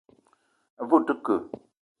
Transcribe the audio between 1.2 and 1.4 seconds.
ke?